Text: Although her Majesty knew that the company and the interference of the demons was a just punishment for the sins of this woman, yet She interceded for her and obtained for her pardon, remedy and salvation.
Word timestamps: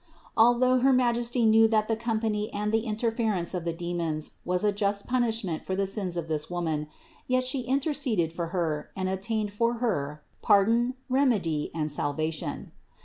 Although 0.35 0.79
her 0.79 0.91
Majesty 0.91 1.45
knew 1.45 1.67
that 1.67 1.87
the 1.87 1.95
company 1.95 2.51
and 2.51 2.71
the 2.73 2.85
interference 2.87 3.53
of 3.53 3.65
the 3.65 3.71
demons 3.71 4.31
was 4.43 4.63
a 4.63 4.71
just 4.71 5.05
punishment 5.05 5.63
for 5.63 5.75
the 5.75 5.85
sins 5.85 6.17
of 6.17 6.27
this 6.27 6.49
woman, 6.49 6.87
yet 7.27 7.43
She 7.43 7.61
interceded 7.61 8.33
for 8.33 8.47
her 8.47 8.89
and 8.95 9.07
obtained 9.07 9.53
for 9.53 9.75
her 9.75 10.23
pardon, 10.41 10.95
remedy 11.07 11.69
and 11.75 11.91
salvation. 11.91 12.71